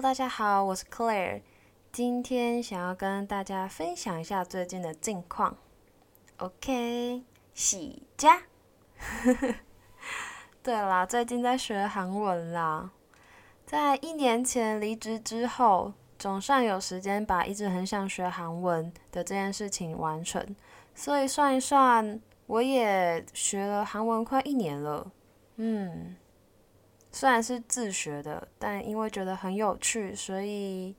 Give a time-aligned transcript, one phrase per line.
[0.00, 1.42] 大家好，我是 Claire，
[1.90, 5.56] 今天想要跟大家分享一下最近的近况。
[6.36, 8.42] OK，喜家。
[10.62, 12.92] 对啦，最近在学韩文啦。
[13.66, 20.54] 在一年前离职之后，总算有时间把一直很想学韩文的这件事情完成。
[20.94, 25.10] 所以算一算，我也学了韩文快一年了。
[25.56, 26.14] 嗯。
[27.18, 30.94] 虽然是自学的，但因为觉得很有趣，所以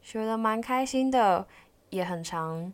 [0.00, 1.44] 学的蛮开心的，
[1.88, 2.72] 也很常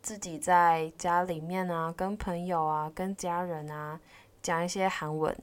[0.00, 3.98] 自己在家里面啊，跟朋友啊，跟家人啊
[4.40, 5.36] 讲一些韩文。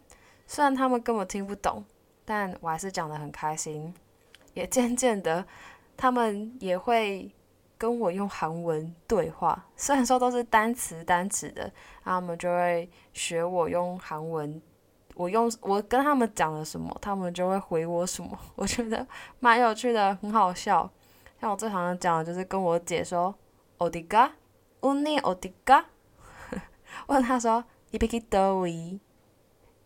[0.47, 1.83] 虽然他们根本听不懂，
[2.23, 3.93] 但我还是讲的很开心。
[4.53, 5.45] 也渐渐的，
[5.97, 7.29] 他们也会
[7.77, 11.69] 跟我用韩文对话，虽然说都是单词单词的，
[12.01, 14.61] 他们就会学我用韩文。
[15.20, 19.06] 我用我跟他们讲了什么，他们就会回我什么， 我觉得
[19.40, 20.90] 蛮有趣的，很好笑。
[21.40, 23.34] 像我最常讲的就是跟我姐说“
[23.78, 24.30] 어디 가？
[24.80, 25.84] 오늘어디 가？
[27.08, 29.00] ”问他说“你别去德维，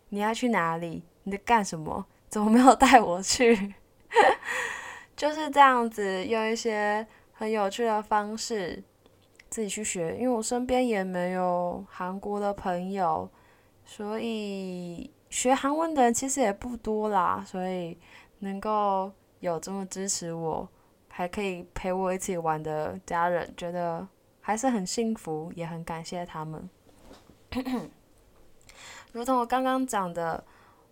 [0.09, 1.05] 你要去哪里？
[1.23, 2.07] 你在干什么？
[2.29, 3.75] 怎么没有带我去？”
[5.17, 8.83] 就是这样子，用一些很有趣的方式
[9.49, 13.31] 自己去学，因为我身边也没有韩国的朋友，
[13.85, 15.09] 所以。
[15.30, 17.98] 学韩文的人其实也不多啦，所以
[18.40, 20.70] 能够有这么支持我，
[21.10, 24.08] 还可以陪我一起玩的家人，觉得
[24.40, 26.70] 还是很幸福，也很感谢他们。
[29.12, 30.44] 如同我刚刚讲的，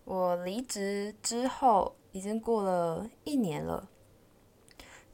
[0.04, 3.88] 我离职之后已经过了一年了，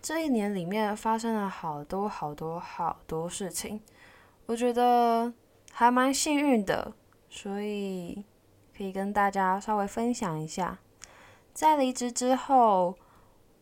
[0.03, 3.81] 这一年里面发生了好多好多好多事情，
[4.47, 5.33] 我觉得
[5.71, 6.93] 还蛮幸运的，
[7.29, 8.25] 所以。
[8.81, 10.79] 可以跟大家稍微分享一下，
[11.53, 12.97] 在离职之后，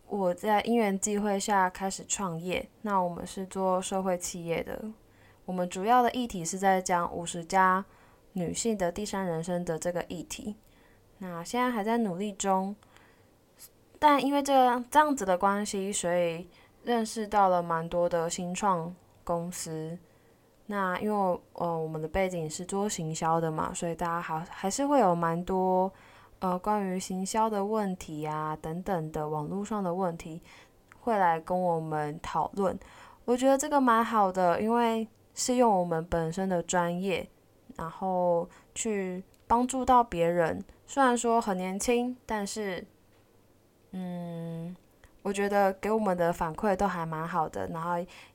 [0.07, 2.69] 我在因缘际会下开始创业。
[2.83, 4.81] 那我们是做社会企业的，
[5.45, 7.85] 我们主要的议题是在讲五十家
[8.35, 10.55] 女性的第三人生的这个议题。
[11.19, 12.77] 那现在还在努力中，
[13.99, 16.49] 但因为这个这样子的关系，所以
[16.85, 19.99] 认识到了蛮多的新创公司。
[20.71, 25.91] 那因为呃我们的背景是做行销的嘛，所以大家还还是会有蛮多
[26.41, 30.43] 呃关于行销的问题啊等等的网络上的问题
[31.01, 32.79] 会来跟我们讨论。
[33.25, 37.27] 我觉得这个蛮好的，因为是用我们本身的专业，
[37.77, 40.63] 然后去帮助到别人。
[40.87, 42.87] 虽然说很年轻，但是
[43.93, 44.77] 嗯，
[45.23, 47.93] 我觉得给我们的反馈都还蛮好的，然后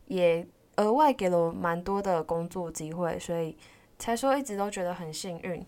[0.08, 0.44] 也。
[0.78, 3.56] 额外给了我蛮多的工作机会，所以
[4.00, 5.66] 才说一直都觉得很幸运。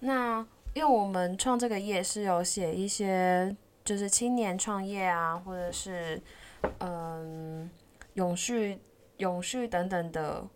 [0.00, 6.20] 那因为我们创这个业是有写一些就是青年创业啊，或者是
[6.78, 7.70] 嗯
[8.14, 8.78] 永续、
[9.18, 10.46] 永续等等的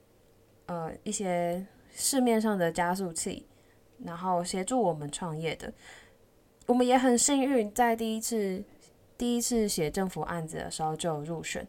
[0.66, 3.46] 呃一些市面上的加速器，
[4.04, 5.72] 然后协助我们创业的。
[6.66, 8.64] 我们也很幸运，在第一次
[9.18, 11.66] 第一次写政府案子的时候就入选，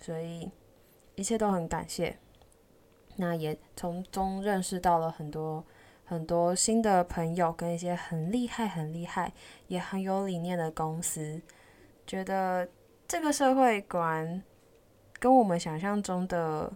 [0.00, 0.50] 所以。
[1.14, 2.18] 一切都很感谢，
[3.16, 5.64] 那也从中认识到了很多
[6.04, 9.32] 很多新的朋友，跟一些很厉害、很厉害
[9.68, 11.40] 也很有理念的公司。
[12.06, 12.68] 觉得
[13.06, 14.42] 这个社会果然
[15.18, 16.72] 跟我们想象中的，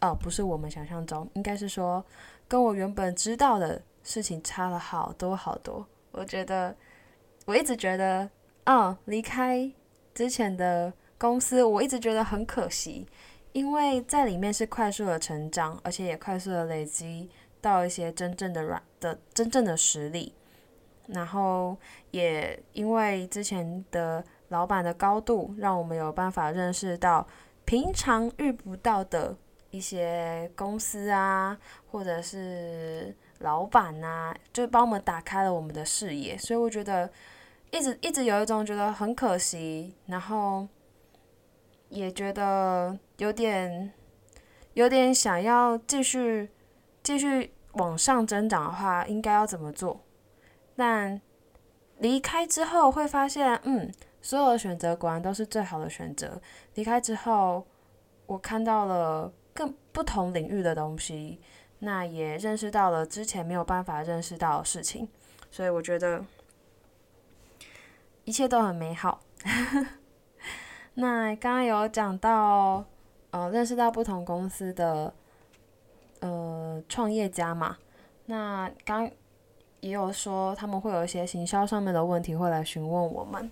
[0.00, 2.04] 哦，不是我们想象中，应该是说
[2.48, 5.86] 跟我原本知道的事情差了好多好多。
[6.10, 6.74] 我觉得
[7.46, 8.28] 我一直觉得，
[8.64, 9.70] 嗯，离开
[10.14, 13.06] 之前的公司，我一直觉得很可惜。
[13.58, 17.28] 因为在里面是快速的成长，而且也快速的累积
[17.60, 20.32] 到一些真正的软的真正的实力，
[21.08, 21.76] 然后
[22.12, 27.26] 也因为之前的老板的高度，让我们有办法认识到
[27.64, 29.36] 平常遇不到的
[29.72, 31.58] 一些公司啊，
[31.90, 37.10] 或者是老板呐，就帮我们打开了我们的视野，所以我觉得
[37.72, 40.68] 一直一直有一种觉得很可惜，然后。
[41.88, 43.92] 也觉得有点，
[44.74, 46.50] 有点想要继续
[47.02, 50.00] 继续往上增长的话，应该要怎么做？
[50.76, 51.20] 但
[51.98, 53.92] 离开之后会发现，嗯，
[54.22, 56.40] 所有的选择果然都是最好的选择。
[56.74, 57.66] 离开之后，
[58.26, 61.40] 我看到了更不同领域的东西，
[61.80, 65.08] 那也认识到了之前没有办法认识到的事情，
[65.50, 66.24] 所以我觉得
[68.24, 69.20] 一切都很美好。
[71.00, 72.84] 那刚刚有讲到，
[73.30, 75.14] 呃，认识到不同公司的
[76.18, 77.76] 呃创业家嘛。
[78.26, 79.08] 那刚
[79.78, 83.48] 也有说他们会有一些行销上面的问题会来询问我们，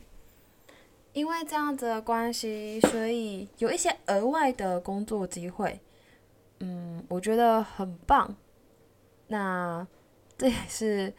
[1.13, 5.81] 因为这样子的关系，所以有一些额外的工作机会，
[6.59, 8.35] 嗯，我觉得很棒。
[9.29, 9.87] 那
[10.37, 11.15] 这也是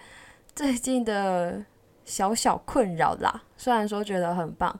[0.53, 1.63] 最近的
[2.03, 3.43] 小小困扰啦。
[3.55, 4.77] 虽然说觉得很棒，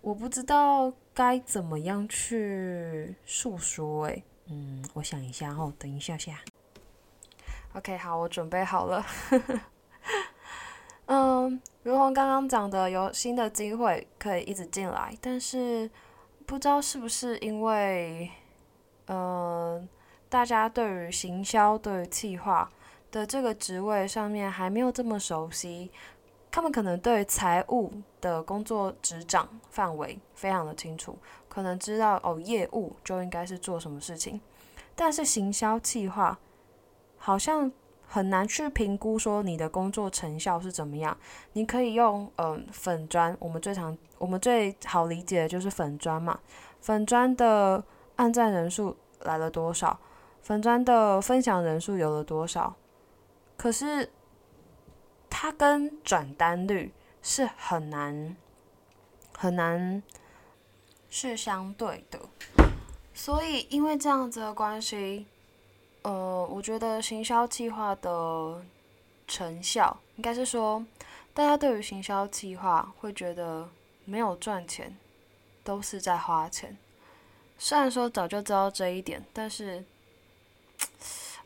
[0.00, 4.06] 我不知道该怎么样去诉说。
[4.06, 6.38] 诶，嗯，我想一下哦，等一下下。
[7.74, 9.04] OK，好，我准备好了。
[11.06, 15.90] 嗯，如同刚刚讲的，有新的机会可以一直进来，但是
[16.46, 18.30] 不知道是不是因为，
[19.08, 19.88] 嗯，
[20.28, 22.70] 大家对于行销、对于企划
[23.10, 25.90] 的这个职位上面还没有这么熟悉，
[26.50, 31.18] 他们可能对财务的工作职掌范围非常的清楚，
[31.48, 34.40] 可能知道哦，业务就应该是做什么事情，
[34.94, 36.38] 但是行销计划
[37.16, 37.70] 好像。
[38.12, 41.16] 很难去评估说你的工作成效是怎么样。
[41.52, 46.36] 你可以用嗯粉砖，我们最常我们最好理解的就是粉砖嘛。
[46.80, 47.84] 粉砖的
[48.16, 49.96] 按赞人数来了多少？
[50.42, 52.74] 粉砖的分享人数有了多少？
[53.56, 54.10] 可是
[55.30, 56.92] 它跟转单率
[57.22, 58.36] 是很难
[59.32, 60.02] 很难
[61.08, 62.20] 是相对的。
[63.14, 65.26] 所以因为这样子的关系。
[66.02, 68.64] 呃，我觉得行销计划的
[69.28, 70.82] 成效，应该是说，
[71.34, 73.68] 大家对于行销计划会觉得
[74.06, 74.96] 没有赚钱，
[75.62, 76.74] 都是在花钱。
[77.58, 79.84] 虽然说早就知道这一点，但是，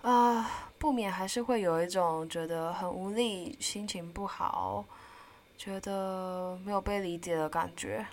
[0.04, 4.84] 啊，不免还是会有一种觉得很无力、心情不好、
[5.56, 8.06] 觉得没有被理解的感觉。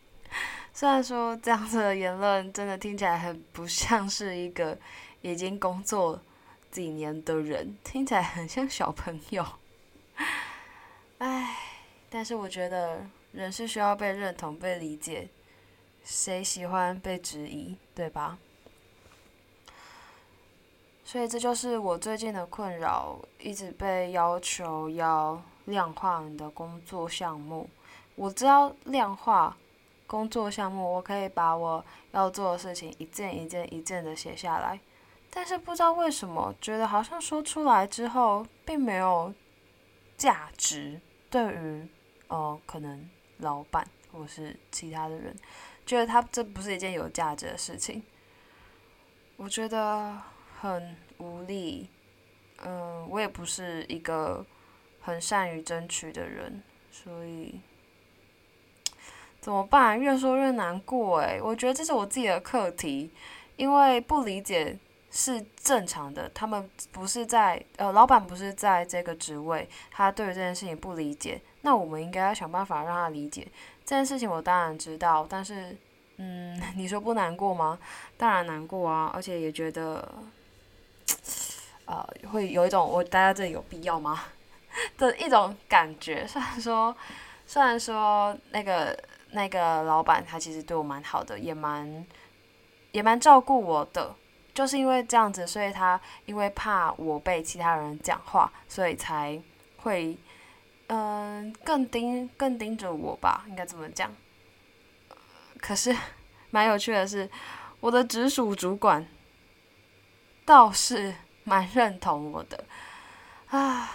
[0.72, 4.76] 虽然说这样子的言论真的听起来很不像是一个。
[5.20, 6.20] 已经工作
[6.70, 9.44] 几年的人，听起来很像小朋友。
[11.18, 11.56] 唉，
[12.08, 15.28] 但是我觉得人是需要被认同、被理解，
[16.04, 18.38] 谁喜欢被质疑，对吧？
[21.10, 27.66] 所以这就是我最近的困扰，一直被要求要量化你的工作项目。
[28.14, 29.56] 我知道量化
[30.06, 34.78] 工作项目，我可以把我要做的事情一件一件、一件的写下来。
[35.30, 39.32] 但是不知道为什么，觉得好像说出来之后并没有
[40.18, 41.00] 价值。
[41.30, 41.88] 对于
[42.26, 43.08] 呃，可能
[43.38, 45.34] 老板或是其他的人，
[45.86, 48.02] 觉得他这不是一件有价值的事情，
[49.38, 50.14] 我觉得
[50.60, 51.88] 很无力。
[52.64, 54.44] 嗯，我也不是一个
[55.00, 57.60] 很善于争取的人，所以
[59.40, 59.98] 怎么办？
[59.98, 63.10] 越说越难过诶，我觉得这是我自己的课题，
[63.56, 64.78] 因为不理解。
[65.10, 73.48] 是正常的，他们不是在呃，老板不是在这个职位，他对于这件事情不理解，那我们应该要想办法让他理解
[73.86, 74.30] 这件事情。
[74.30, 75.74] 我当然知道，但是，
[76.18, 77.78] 嗯， 你说不难过吗？
[78.18, 80.06] 当然难过啊，而且也觉得，
[81.88, 84.24] 呃，会有一种我待在这里有必要吗
[84.98, 86.26] 的一种感觉。
[86.26, 86.94] 虽然说，
[87.46, 88.94] 虽然说那个
[89.30, 92.06] 那个老板他其实对我蛮好的，也蛮
[92.92, 94.14] 也蛮照顾我的。
[94.52, 99.40] 就是因为这样子，所以他因为怕我被其他人讲话，所以才
[99.78, 100.18] 会
[100.88, 104.14] 嗯更盯更盯着我吧，应该怎么讲。
[105.58, 105.96] 可是
[106.50, 107.30] 蛮有趣的是，
[107.80, 109.06] 我的直属主管
[110.44, 111.14] 倒是
[111.48, 112.64] 蛮认同我的
[113.48, 113.90] 啊，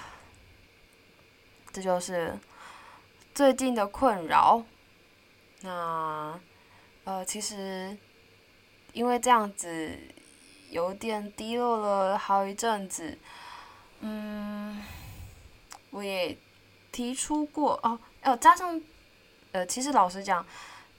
[1.71, 2.37] 这就是
[3.35, 4.63] 最近的困扰。
[5.61, 6.39] 那
[7.03, 7.95] 呃，其实
[8.93, 9.97] 因为这样子。
[10.73, 13.15] 有点低落了好一阵子，
[13.99, 14.81] 嗯，
[15.91, 16.35] 我也
[16.91, 18.81] 提出过哦，哦，加上，
[19.51, 20.43] 呃，其实老实讲，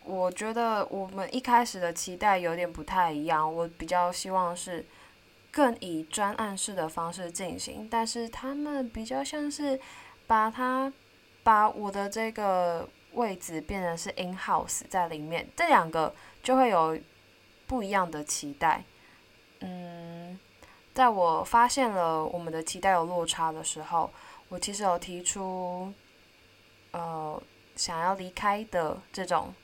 [0.05, 4.87] 我觉得我们一开始的期待有点不太一样，我比较希望是
[5.55, 9.79] 更以专案式的方式进行，但是他们比较像是
[10.27, 10.93] 把它
[11.45, 16.99] 把我的这个位置变成是 in house 在里面，这两个就会有
[17.69, 18.83] 不一样的期待。
[19.61, 20.37] 嗯，
[20.93, 24.11] 在我发现了我们的期待有落差的时候，
[24.49, 25.95] 我其实有提出，
[26.91, 27.41] 呃，
[27.77, 29.55] 想要离开的这种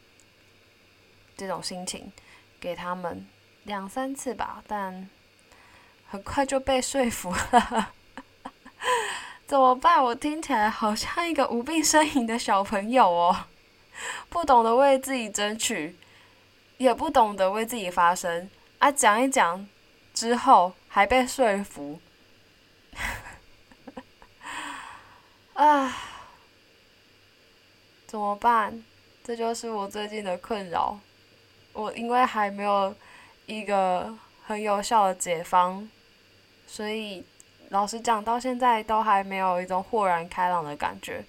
[1.36, 2.12] 这种心情
[2.60, 3.26] 给他们
[3.64, 5.10] 两三次吧，但
[6.10, 7.92] 很快就被说服了。
[9.46, 10.02] 怎么办？
[10.02, 13.44] 我听起来好像一个无病呻吟的小朋友哦，
[14.28, 15.96] 不懂得为自己争取，
[16.78, 19.66] 也不懂得为自己发声啊，讲一讲。
[20.12, 22.00] 之后还被说服，
[25.54, 25.96] 啊，
[28.08, 28.84] 怎么办？
[29.22, 30.98] 这就是我最近的困扰。
[31.72, 32.92] 我因为还没有
[33.46, 34.12] 一个
[34.44, 35.88] 很有效的解方，
[36.70, 37.24] 所以
[37.70, 41.24] 老实讲，到现在都还没有一种豁然开朗的感觉。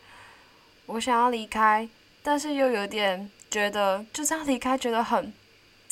[0.86, 1.90] 我想要离开，
[2.22, 5.34] 但是又有点觉得就这样离开，觉得很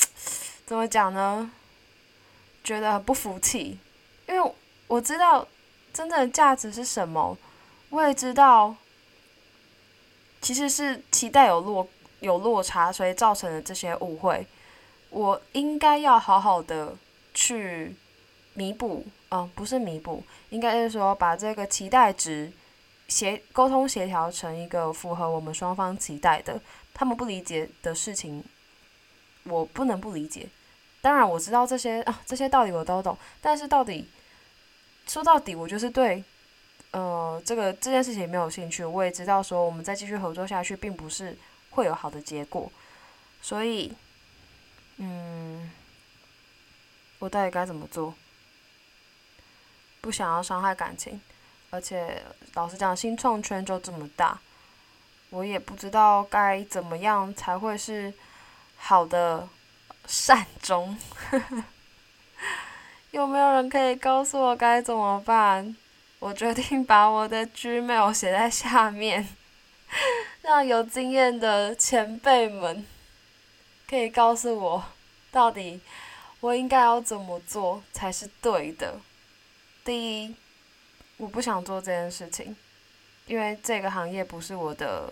[0.68, 1.51] 怎么讲呢？
[2.63, 3.79] 觉得很不服气，
[4.27, 4.51] 因为
[4.86, 5.48] 我知道
[5.91, 7.36] 真正的价值是什么，
[7.89, 8.75] 我也知道
[10.39, 11.88] 其实是期待有落。
[12.22, 14.46] 有落差，所以造成了这些误会。
[15.10, 16.94] 我应该要好好的
[17.34, 17.96] 去
[18.56, 22.51] 弥补，嗯，不是弥补，应该是说把这个期待值
[23.07, 26.62] 协沟通协调成一个符合我们双方期待的。
[26.93, 28.43] 他们不理解的事情，
[29.43, 30.48] 我不能不理解。
[31.01, 33.17] 当然我知道这些啊，这些道理我都懂。
[33.41, 34.09] 但是到底
[35.07, 36.24] 说到底，我就是对，
[36.91, 38.83] 呃，这个这件事情没有兴趣。
[38.83, 41.38] 我也知道说，我们再继续合作下去，并不是。
[41.71, 42.69] 会有好的结果，
[43.43, 43.93] 所以，
[44.98, 45.69] 嗯，
[47.19, 48.15] 我到底该怎么做？
[50.01, 51.20] 不想要伤害感情，
[51.70, 54.39] 而且老实讲，新创圈就这么大，
[55.29, 58.13] 我也不知道该怎么样才会是
[58.77, 59.48] 好的
[60.06, 60.98] 善终。
[63.12, 65.75] 有没有人可以告诉我该怎么办？
[66.20, 69.27] 我决定把我的 Gmail 写在下面。
[70.41, 72.86] 让有经验的前辈们
[73.88, 74.84] 可以告诉我，
[75.32, 75.82] 到底
[76.39, 79.00] 我应该要怎么做才是对的。
[79.89, 80.36] 第一，
[81.17, 82.55] 我不想做这件事情，
[83.25, 85.12] 因为这个行业不是我的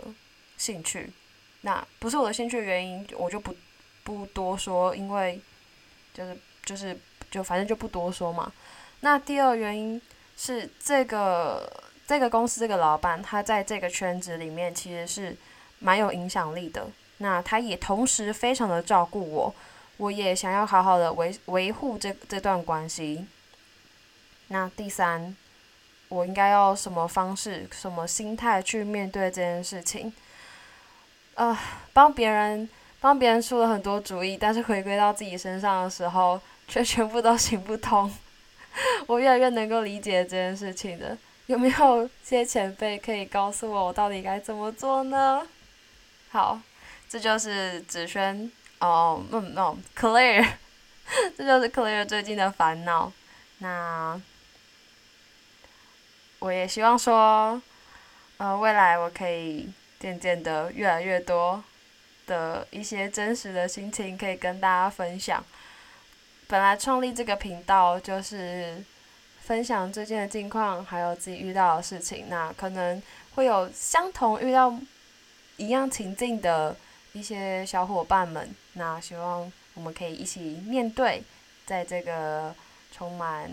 [0.56, 1.12] 兴趣。
[1.62, 3.56] 那不是我的兴趣原因，我就不
[4.04, 5.42] 不多说，因为
[6.14, 6.96] 就是就是
[7.32, 8.54] 就反正就不多说嘛。
[9.00, 10.00] 那第二原因
[10.36, 11.68] 是这个。
[12.06, 15.36] 这个公司这个老板，他在这个圈子里面其实是
[15.80, 16.88] 蛮有影响力的。
[17.18, 19.54] 那他也同时非常的照顾我，
[19.98, 23.26] 我也想要好好的维维护这这段关系。
[24.50, 25.36] 那第三，
[26.10, 30.14] 我应该要什么方式、什么心态去面对这件事情？
[31.36, 31.58] 呃，
[31.94, 32.68] 帮别人
[33.00, 38.12] 帮别人出了很多主意，但是回归到自己身上的时候，却全部都行不通。
[39.08, 41.18] 我越来越能够理解这件事情的。
[41.48, 45.46] 有没有些前辈可以告诉我，我到底该怎么做呢？
[46.30, 46.60] 好，
[47.08, 50.46] 这就是子轩哦，嗯哦，Clear，
[51.38, 53.12] 这就是 Clear 最近的烦恼。
[53.60, 54.20] 那
[56.40, 57.62] 我也希望说，
[58.38, 61.64] 呃，未来我可以渐渐的越来越多
[62.26, 65.44] 的一些真实的心情可以跟大家分享。
[66.48, 68.84] 本来创立这个频道就是。
[69.48, 73.02] 分享最近的近况，还有自己遇到的事情，那可能
[73.34, 74.78] 会有相同遇到
[75.56, 76.76] 一样情境的
[77.14, 81.24] 一些小伙伴们，那希望我们可以一起面对，
[81.66, 82.54] 在这个
[82.92, 83.50] 充满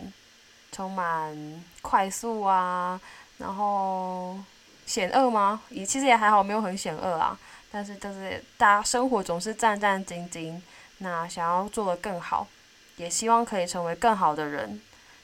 [0.75, 3.01] 充满快速啊，
[3.39, 4.37] 然后
[4.85, 5.63] 险恶吗？
[5.71, 7.39] 也其实也还好，没有很险恶啊。
[7.71, 10.61] 但是就是大家生活总是战战兢兢，
[10.99, 12.49] 那想要做得更好，
[12.97, 14.81] 也希望可以成为更好的人。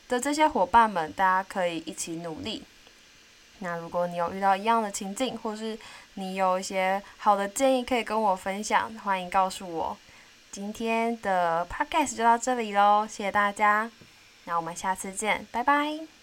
[0.08, 2.62] 的这些伙伴们，大家可以一起努力。
[3.58, 5.76] 那如果你有遇到一样的情境，或是
[6.14, 9.96] 你有一些好的建议可以跟我分享，欢迎告诉我。
[10.50, 13.88] 今天的 podcast 就到这里喽，谢谢大家，
[14.50, 16.19] 那我们下次见，拜拜。